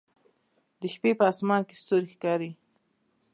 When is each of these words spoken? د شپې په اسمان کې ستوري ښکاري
د 0.79 0.81
شپې 0.93 1.11
په 1.19 1.23
اسمان 1.31 1.61
کې 1.67 1.75
ستوري 1.81 2.07
ښکاري 2.13 2.51